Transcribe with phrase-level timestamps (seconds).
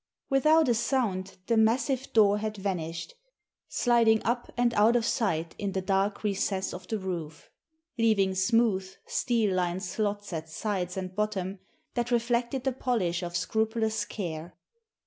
[0.31, 3.13] Without a sound the massive door had vanished,
[3.69, 7.51] sliding up and out of sight in the dark recess of the roof,
[7.99, 11.59] leaving smooth, steel lined slots at sides and bottom
[11.93, 14.55] that reflected the polish of scrupulous care.